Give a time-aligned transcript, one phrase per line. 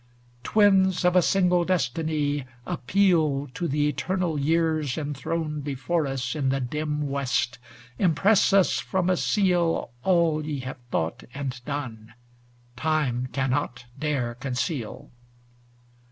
[0.43, 2.47] Twins of a single destiny!
[2.65, 7.59] appeal To the eternal years enthroned before us In the dim West;
[7.99, 12.15] impress us from a seal, All ye have thought and done!
[12.75, 15.11] Time cannot dare conceal.